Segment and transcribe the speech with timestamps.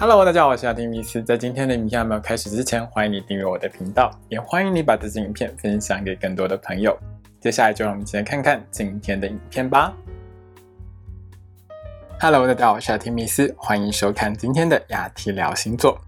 [0.00, 1.20] Hello，大家好，我是阿丁米斯。
[1.20, 6.96] 在今天的影片还没有开始之前，欢迎你订阅我的频道，也欢迎你把这支影片分享给更多的朋友。
[7.40, 9.92] 接下来就让我们一起来看看今天的影片吧。
[12.20, 16.00] Hello，大家好，我是阿丁米斯，欢迎收看今天的雅提聊星座。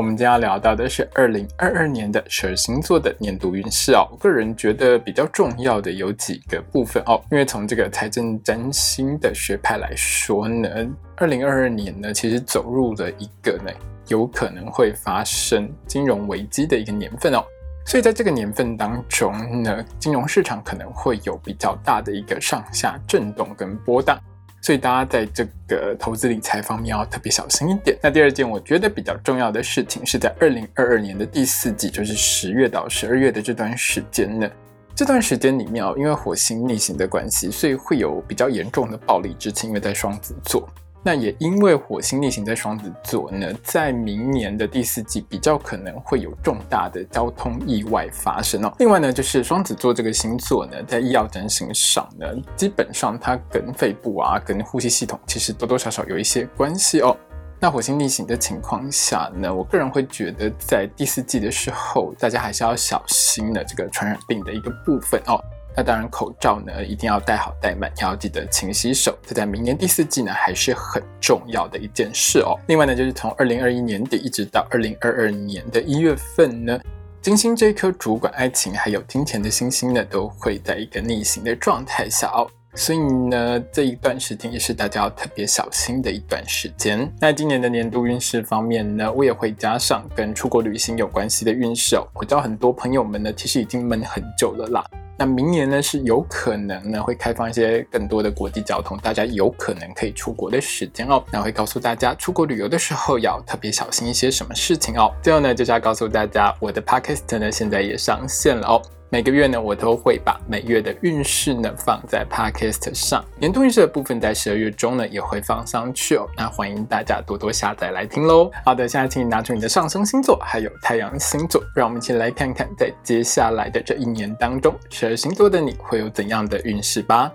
[0.00, 4.08] 我们今天要聊到的是二零二二年的十二星座的年度运势哦。
[4.10, 10.70] 我个人觉得比较重要的有几个部分哦，因为从这个财政占星的学派来说呢，
[11.16, 13.70] 二零二二年呢其实走入了一个呢
[14.06, 17.44] 有可能会发生金融危机的一个年份哦。
[17.84, 24.18] 所以在这个年份当中呢，金融市场可能会有比较大的一个上下震动跟波荡。
[24.62, 27.96] 所以大家在这个投资理财方面要特别小心一点。
[28.02, 34.50] 那第二件我觉得比较重要的事情是在二零二二年的第四季，就是十月到十二月的这段时间呢。
[34.94, 40.68] 这段时间里面哦，因为火星逆行的关系，所以会有比较严重的暴力之情，因为在双子座。
[41.02, 48.72] 那也因为火星逆行在双子座呢，在明年的第四季比较可能会有重大的交通意外发生哦。
[48.78, 57.16] 另外呢，就是双子座这个星座呢，在医药整形上呢，基本上它跟肺部啊、跟呼吸系统其实多多少少有一些关系哦。
[57.58, 65.38] 那火星逆行的情况下呢，我个人会觉得在第四季的时候，大家还是要小心的这个传染病的一个部分哦。
[65.76, 69.16] 那当然，口罩呢一定要戴好戴满，要记得勤洗手。
[69.26, 72.58] 这在明年第四季呢还是很重要的一件事哦。
[72.66, 76.78] 另外呢，就是从二零二一年底一直到二零二二年的一月份呢，
[77.22, 82.48] 金星这颗主管爱情还有金钱的星星呢，都会在一个逆行的状态下哦。
[82.74, 87.12] 所以呢，这一段时间也是大家要特别小心的一段时间。
[87.20, 92.06] 那今年的年度运势方面呢，我也会加上跟出国旅行有关系的运势哦。
[92.14, 94.84] 我知道很多朋友们呢，其实已经闷很久了啦。
[95.20, 101.22] 那明年呢是有可能呢会开放一些更多的国际交通，大家有可能可以出国的时间哦。
[101.30, 105.12] 那会告诉大家出国旅游的时候要特别小心一些什么事情哦。
[105.22, 108.80] 最后呢就是要告诉大家，我的 podcast 呢现在也上线了哦。
[109.12, 116.28] 每个月呢，我都会把每月的运势呢放在 Podcast 上，年度运势的部分在十二月中呢也会放上去哦。
[116.36, 118.48] 那欢迎大家多多下载来听喽。
[118.64, 127.32] 好的，现在请你拿出你的上升星座还有太阳星座，让我们一起来看看在接下来的这一年当中，十二星座的你会有怎样的运势吧。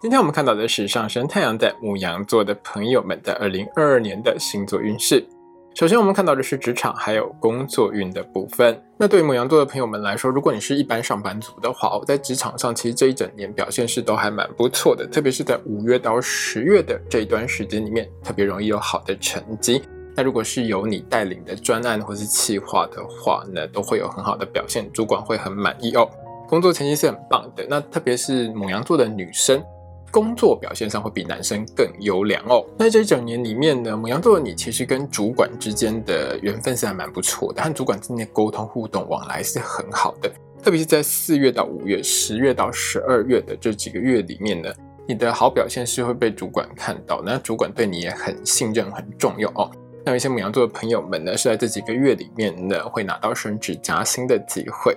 [0.00, 5.26] 今天我们看到的是上升太阳在牧羊座的朋友们在二零二二年的星座运势。
[5.74, 8.78] 首先，我们看到的是职场还有工作运的部分。
[8.98, 19.82] 那对于母羊座的朋友们来说，如果你是一般上班族的话，我在职场上其实这一整年表现是都还蛮不错的，特别是在五月到十月的这一段时间里面，特别容易有好的成绩。
[20.14, 26.06] 那如果是由你带领的专案或是企划的话呢，都会有很好的表现，主管会很满意哦。
[26.48, 27.66] 工作成绩是很棒的。
[27.66, 29.64] 那特别是母羊座的女生。
[30.12, 32.64] 工作表现上会比男生更优良哦。
[32.78, 40.30] 那这一整年里面呢，母羊座的你其实跟主管之间的缘分是还蛮不错的，和主管之间的沟通互动往来是很好的。
[40.62, 44.70] 特别是在四月到五月、十月到十二月的这几个月里面呢，
[45.08, 49.68] 你的好表现是会被主管看到，那主管对你也很信任、很重要哦。
[50.04, 54.96] 那有一些母羊座的朋友们呢，是在这几个月里面呢，会拿到升职加薪的机会。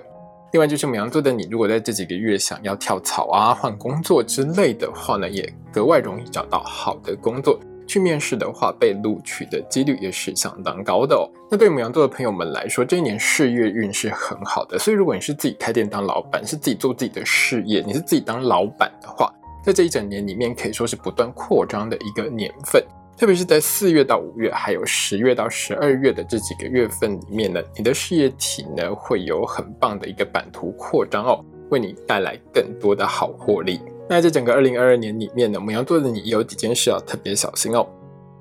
[0.56, 7.60] 另外就是母羊座的你，如果在这几个月想要跳槽啊、换工作之类的话呢，也格外容易找到好的工作。
[7.86, 11.28] 去面试的话，被录取的几率也是相当高的哦。
[11.50, 14.78] 那对母羊座的朋友们来说，这一年事业运是很好的。
[14.78, 19.30] 所以如果你是自己开店当老板，是自己做自己的事业，你是自己当老板的话，
[19.62, 22.82] 在这一整年里面可以说是不断扩张的一个年份。
[23.16, 33.80] 特别是在四月到五月，还有十月到十二月的这几个月份里面呢，你的事业体呢会有很棒的一个版图扩张哦，为你带来更多的好获利。
[34.08, 37.88] 那在整个二零二二年里面呢，母羊座的你有几件事要特别小心哦。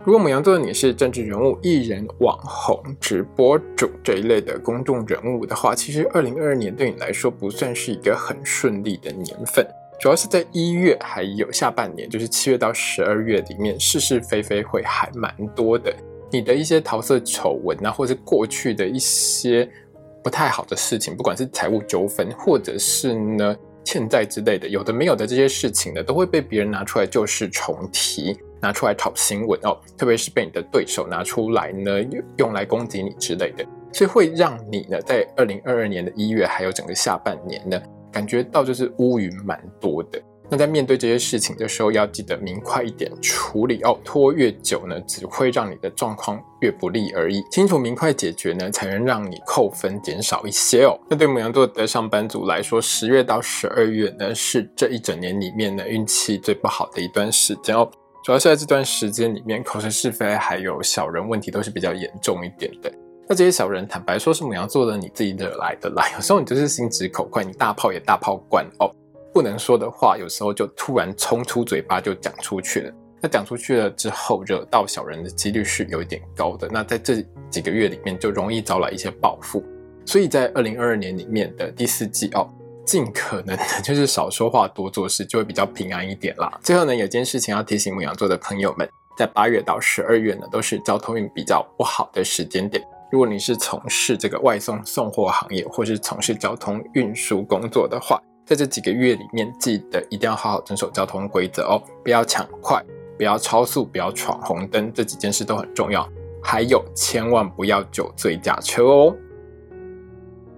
[0.03, 9.65] 如果母羊座的你是政治人物、艺人、网红、直播主这一类的公众人物的话，其实二零二二年对你来说不算是一个很顺利的年份。
[9.99, 15.93] 主要是在一月还有下半年，就是七月到十二月里面，是是非非会还蛮多的。
[16.31, 19.67] 你的一些桃色丑闻啊，或是过去的一些
[20.23, 29.79] 不太好的事情，不管是财务纠纷，或者是呢欠债之类的，有的没有的这些事情呢，都会被别人拿出来旧事重提，拿出来炒新闻哦。
[29.97, 31.91] 特别是被你的对手拿出来呢，
[32.37, 37.81] 用来攻击你之类的，所以会让你呢，在二零二二年的一月还有整个下半年呢。
[38.15, 47.43] 感觉到就是乌云蛮多的，那在面对这些事情的时候，要记得明快一点处理哦，拖越久呢，只会让你的状况越不利而已。
[47.51, 50.97] 清楚明快解决呢，才能让你扣分减少一些哦。
[51.09, 57.91] 那对母羊座的上班族来说，十月到十二月呢，是这一整年里面呢运气最不好的一段时间哦。
[58.23, 62.89] 主要是在这段时间里面，口舌是非还有小人问题都是比较严重一点的。
[63.27, 66.05] 那这些小人，坦白说是母羊座的你自己惹来的啦。
[66.15, 68.89] 有时候你就是心直口快，你大炮也大炮惯哦。
[69.33, 72.93] 不能说的话，有时候就突然冲出嘴巴就讲出去了。
[73.19, 76.69] 那讲出去了之后，惹到小人的几率是有一点高的。
[76.71, 79.63] 那在这几个月里面，就容易招来一些报复。
[80.05, 82.47] 所以在二零二二年里面的第四季哦，
[82.85, 86.59] 尽可能的就是少说话，多做事，就会比较平安一点啦。
[86.61, 88.87] 最后呢，有件事情要提醒母羊座的朋友们，
[89.17, 92.81] 在八月到十二月呢，都是交通运比较不好的时间点。
[93.15, 102.83] 如果你是从事这个外送送货行业，或是从事交通运输工作的话，在这几个月里面，记得一定要好好遵守交通规则哦，不要抢快，
[103.17, 106.05] 不要超速，不要闯红灯，这几件事都很重要。
[106.43, 109.15] 还有，千万不要酒醉驾车哦。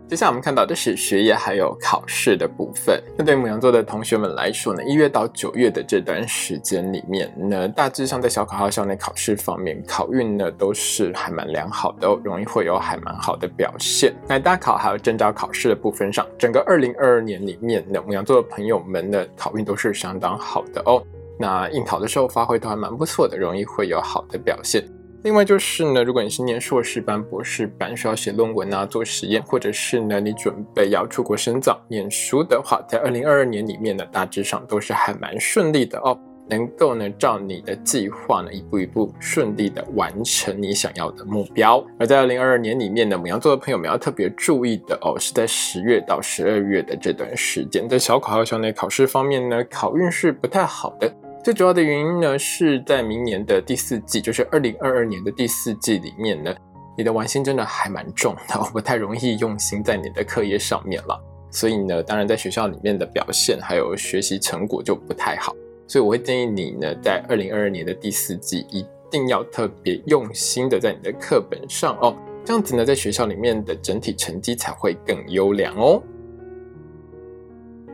[0.09, 3.03] 接下来我们看到的是学业还有考试的部分。
[3.17, 14.13] 那对母羊座的同学们来说呢，一月到九月的这段时间里面呢，大致上在小考和校内考试方面，考运呢都是还蛮良好的，容易会有还蛮好的表现。
[14.29, 21.03] 那大考还有征招考试的部分上，整个二零二二年里面的母羊座的朋友们的考运都是相当好的哦。
[21.37, 24.81] 那应考的时候发挥都还蛮不错的，容易会有好的表现。
[25.23, 36.17] 另外就是呢，如果你是念硕士班、博士班，需要写论文啊、做实验，或者是呢你准备要出国深造、念书的话，在二零二二年里面呢，大致上都是还蛮顺利的哦，
[36.47, 41.83] 能够呢照你的计划呢一步一步顺利的完成你想要的目标。
[41.99, 51.11] 而在二零二二年里面呢，母羊座的朋友们要特别注意的哦，是在十月到十二月的这段时间，在小考和校内考试方面呢，考运是不太好的。
[51.47, 56.53] 最主要的原因呢，是在明年的第四季，就是二零二二年的第四季里面呢，
[56.97, 61.17] 你的玩心真的还蛮重的， 不太容易用心在你的课业上面了。
[61.49, 65.55] 所以呢，当然在学校里面的表现还有学习成果就不太好。
[65.87, 72.13] 所以我会建议你呢，在二零二二年的第四季一定要特别用心的在你的课本上哦，
[72.43, 76.03] 这样子呢，在学校里面的整体成绩才会更优良哦。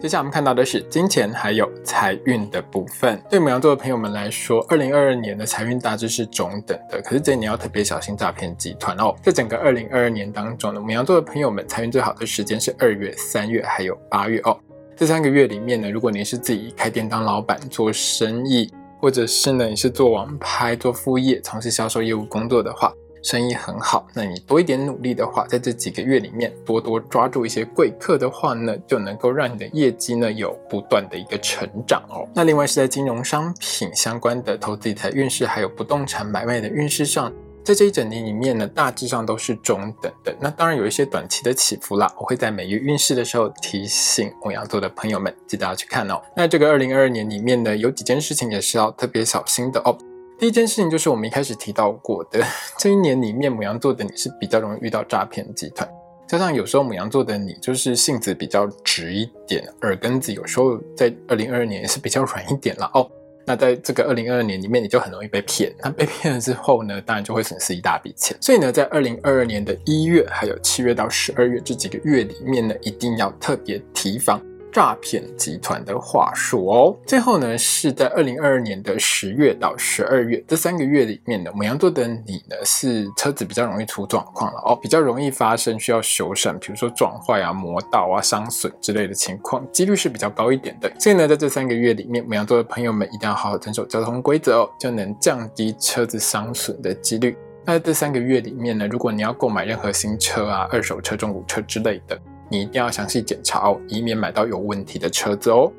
[0.03, 3.17] 接下来我们看到的是金钱还有财运的部分。
[3.29, 9.15] 对母羊座的朋友们来说，二零二二年的财运大致是中等的，可是这一年要特别小心诈骗集团哦。
[9.23, 14.59] 在整个二零二二年当中呢，母羊座的朋友们财运最好的时间是二月、三月还有八月哦。
[14.93, 18.69] 这三个月里面呢，如果你是自己开店当老板做生意，
[18.99, 22.91] 或者是呢你是做网拍做副业从事销售业务工作的话。
[23.23, 32.27] 生意很好，那你多一点努力的话，在这几个月里面多多抓住一些贵客的话呢，就能够让你的业绩呢有不断的一个成长哦。
[32.35, 37.31] 那另外是在金融商品相关的投资理财运势，还有不动产买卖的运势上，
[37.63, 40.35] 在这一整年里面呢，大致上都是中等的。
[40.41, 46.21] 那当然有一些短期的起伏啦，我会在每月运势的时候提醒牧羊座的朋友们，记得要去看哦。
[46.35, 49.97] 那这个二零二二年里面呢，有几件事情也是要特别小心的哦。
[50.43, 52.43] 第一件事情就是我们一开始提到过的，
[52.77, 55.89] 这一年里面母羊座的你是比较容易遇到诈骗集团，
[56.27, 63.09] 加上有时候母羊座的你就是性子比较直一点，耳根子有时候在二零二二年也是比较软一点了哦。
[63.45, 65.73] 那在这个二零二二年里面，你就很容易被骗。
[65.81, 68.35] 那被骗了之后呢，当然就会损失一大笔钱。
[68.41, 74.41] 所以呢，在二零二二年的一月还有七月到十二月这几个月里面呢，一定要特别提防。
[74.73, 76.97] 诈骗集团的话术哦。
[77.05, 90.91] 最后呢，是在二零二二年的十月到十二月这三个月里面的母羊座的你呢，是车子比较容易出状况了哦，比较容易发生需要修缮，比如说撞坏啊、磨到啊、伤损之类的情况，几率是比较高一点的。
[90.99, 97.37] 所以呢，在这三个月里面，母羊座的朋友们一定要好好遵守交通规则哦，就能降低车子伤损的几率。
[97.65, 102.19] 那在这三个月里面呢，如果你要购买任何新车啊、二手车、中古车之类的。
[102.53, 105.71] 你一定要详细检查哦，以免买到有问题的车子哦。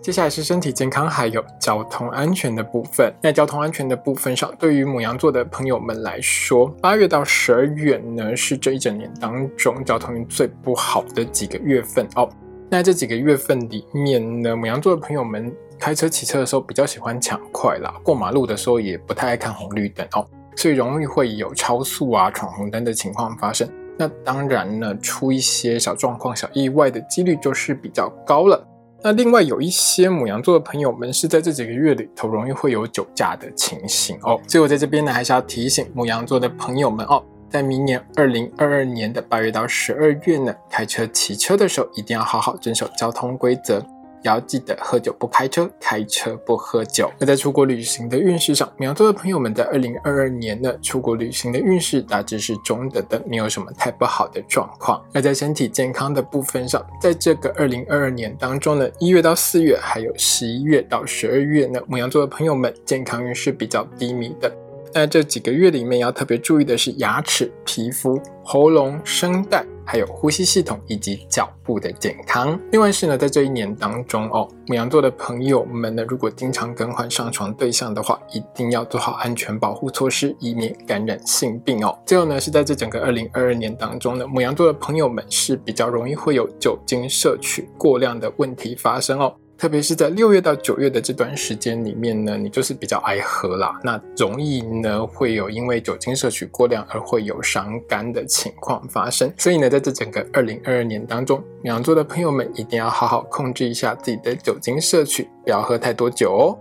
[0.00, 3.12] 接下来是身体健康还有交通安全的部分。
[3.20, 12.28] 那交通安全的部分上，对于母羊座的朋友们来说，八月到十二月呢，是这一整年当中交通最不好的几个月份哦。
[12.70, 23.68] 那这几个月份里面呢，母羊座的朋友们开车骑车的时候比较喜欢抢快啦，过马路的时候也不太爱看红绿灯哦，所以容易会有超速啊、闯红灯的情况发生。
[23.98, 28.66] 那当然呢，出一些小状况、小意外的几率就是比较高了。
[29.04, 34.40] 那另外有一些母羊座的朋友们是在这几个月里头容易会有酒驾的情形哦。
[34.46, 43.84] 所以我在这边呢，还是要提醒母羊座的朋友们哦，在明年二零二二年的八月到十二月呢，开车骑车的时候一定要好好遵守交通规则。
[44.22, 47.10] 要记得喝酒不开车，开车不喝酒。
[47.18, 55.02] 那在出国旅行的运势上，牡羊座的朋友们在二零二二年呢，出国旅行的运势大致是中等的，没有什么太不好的状况。
[55.12, 64.52] 那在身体健康的部分上，在这个二零二二年当中呢，一月到四月，还有十一月到十二月呢，牡羊座的朋友们健康运势比较低迷的。
[64.94, 72.58] 那这几个月里面要特别注意的是牙齿、皮肤、喉咙、声带，还有呼吸系统以及脚部的健康。
[72.70, 81.98] 另外是呢，在这一年当中哦，母羊座的朋友们呢，如果经常更换上床对象的话，一定要做好安全保护措施，以免感染性病哦。
[82.06, 89.34] 最后呢，是在这整个二零二二年当中呢，母羊座的朋友们是比较容易会有酒精摄取过量的问题发生哦。
[89.62, 99.32] 特别是在六月到九月的这段时间里面呢，你就是比较爱喝啦，那容易呢会有因为酒精摄取过量而会有伤肝的情况发生。
[99.38, 106.58] 所以呢，在这整个二零二二年当中，羊座的朋友们一定要好好控制一下自己的酒精摄取，不要喝太多酒哦。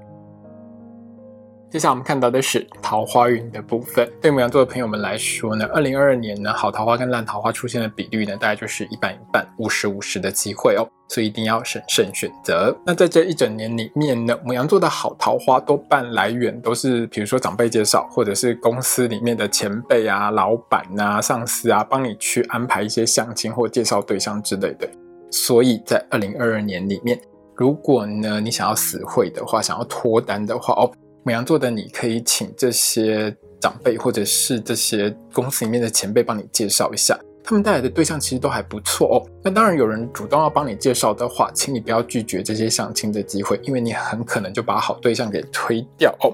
[1.72, 4.06] 接下来我们看到的是桃花运的部分。
[4.22, 10.86] 对牡羊座的朋友们来说呢，二零二二年呢，好桃花跟烂桃花出现的比率呢，大概就是一半一半，五十五十的机会哦。
[11.08, 12.78] 所以一定要审慎选择。
[12.86, 24.86] 那在这一整年里面呢，母羊座的好桃花多半来源都是，比如说长辈介绍，或者是公司里面的前辈啊、老板啊、上司啊，帮你去安排一些相亲或介绍对象之类的。
[25.32, 27.18] 所以在二零二二年里面，
[27.56, 30.92] 如果呢你想要死会的话，想要脱单的话哦，
[31.24, 37.20] 母羊座的你可以请这些长辈或者是这些公司里面的前辈帮你介绍一下。
[37.44, 39.18] 他们带来的对象其实都还不错哦。
[39.44, 46.34] 那当然，有人主动要帮你介绍的话，请你不要拒绝这些相亲的机会，因为你很可能就把好对象给推掉哦。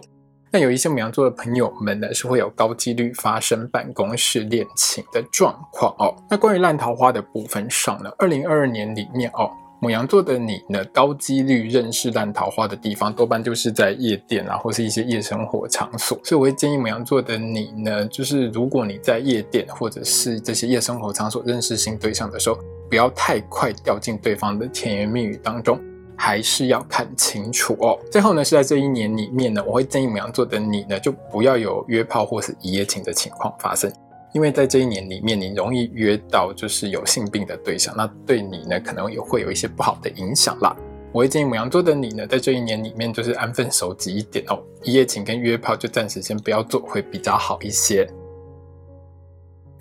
[0.51, 6.13] 那有一些母羊座的朋友们呢，是会有高几率发生办公室恋情的状况哦。
[6.29, 9.49] 那关于烂桃花的部分上呢，二零二二年里面哦。
[9.79, 16.19] 母羊座的你呢，高几率认识烂桃花的地方，多半就是在夜店啊，或是一些夜生活场所。
[16.23, 22.57] 所以我会建议母羊座的你呢，就是如果你在夜店或者是这些夜生活场所认识新对象的时候，
[22.89, 25.79] 不要太快掉进对方的甜言蜜语当中，
[26.15, 27.99] 还是要看清楚哦。
[28.11, 33.91] 最后呢，是在这一年里面呢，我会建议母羊座的你呢，就不要有约炮或是一夜情的情况发生。
[34.33, 40.75] 因为在这一年里面，你容易约到就是有性病的对象，那对你呢可能也会有一些不好的影响啦。
[41.13, 48.07] 我会建议母羊座的你呢，在这一年里面就是安分守己一点哦，一夜情跟约炮就暂时先不要做，会比较好一些。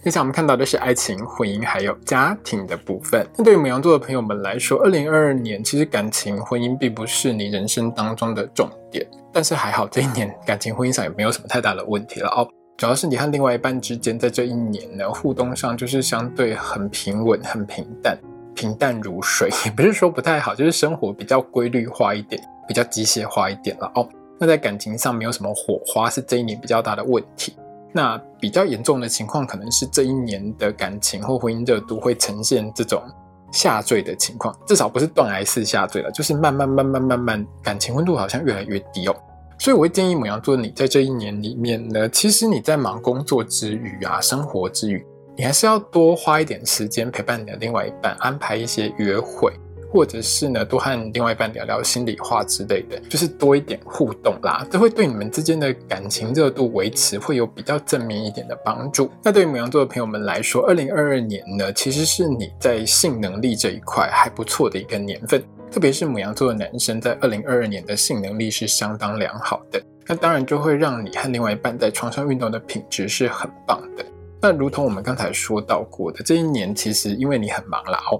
[0.02, 3.26] 接下来我们看到的是爱情、婚姻还有家庭的部分。
[3.36, 12.48] 那对于母羊座的朋友们来说，二零二二年其实感情、婚姻并不是你人生当中的重点，但是还好这一年感情、婚姻上也没有什么太大的问题了哦。
[12.76, 18.18] 主要是你和另外一半之间，在这一年呢，互动上就是相对很平稳、很平淡，
[18.54, 19.48] 平淡如水。
[19.64, 24.06] 也不是说不太好，就是生活比较规律化一点，比较机械化一点了哦。
[24.38, 27.56] 那在感情上没有什么火花，是这一年比较大的问题。
[27.94, 33.02] 那比较严重的情况，可能是这一年的感情或婚姻热度会呈现这种
[33.50, 39.16] 下坠的情况，至少不是断崖式下坠了，就是慢慢、慢慢、慢慢，感情温度好像越来越低哦。
[39.58, 45.04] 所以我会建议母羊座你在这一年里面呢，其实你在忙工作之余啊，生活之余，
[45.36, 49.52] 你还是要多花一点时间陪伴你的另外一半，安排一些约会，
[49.90, 59.10] 或者是呢多和另外一半聊聊心里话之类的，就是多一点互动啦，这会对你们之间的感情热度维持会有比较正面一点的帮助。
[59.22, 65.42] 那对于母羊座的朋友们来说，二零二二年呢，其实是你在性能力这一块还不错的一个年份。
[65.76, 74.02] 特别是母羊座的男生，在二零二二年的性能力是相当良好的，那当然就会让你和另外一半在床上运动的品质是很棒的。
[74.40, 78.18] 那如同我们刚才说到过的，这一年其实因为你很忙啦哦，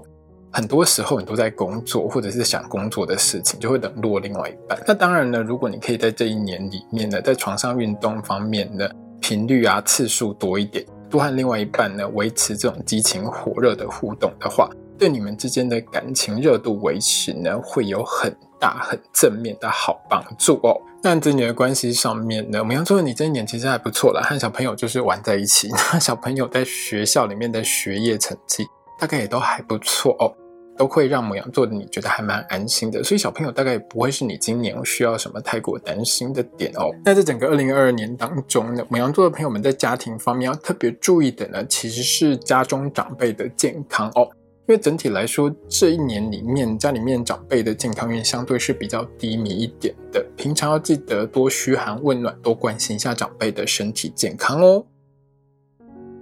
[0.51, 4.79] 很多时候你都在工作或者是想工作的事情，就会冷落另外一半。
[4.85, 14.69] 那当然呢，如果你可以在这一年里面呢，在床上运动方面的频率啊次数多一点，多和另外一半呢维持这种激情火热的互动的话。
[14.97, 20.75] 对你们之间的感情热度维持呢，会有很大很正面的好帮助哦。
[21.03, 25.69] 那这一年的关系上面呢，我们要说你这一年其实还不错了，和小朋友就是玩在一起。
[25.93, 28.65] 那小朋友在学校里面的学业成绩
[28.99, 30.33] 大概也都还不错哦，
[30.75, 33.03] 都会让母羊座的你觉得还蛮安心的。
[33.03, 36.89] 所以小朋友大概也不会是你今年需要什么太过担心的点哦。
[37.05, 44.27] 那在整个二零二二年当中呢，母羊座的朋友们在家庭方面要特别注意的呢，其实是家中长辈的健康哦。
[44.67, 50.21] 因为整体来说，这一年里面家里面长辈的健康运相对是比较低迷一点的。
[50.35, 54.85] 平常要记得多嘘寒问暖，多关心一下长辈的身体健康哦。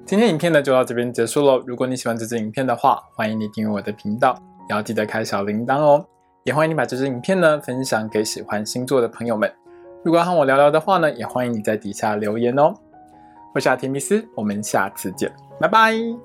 [0.05, 1.63] 今天影片呢就到这边结束喽。
[1.65, 6.05] 如果你喜欢这支影片的话，欢迎你订阅我的频道，也要记得开小铃铛哦。
[6.43, 9.51] 也欢迎你把这支影片呢分享给喜欢星座的朋友们。
[10.03, 12.71] 如果要和我聊聊的话呢，也欢迎你在底下留言哦。
[13.55, 16.24] 我是阿提米斯，我们下次见，拜拜。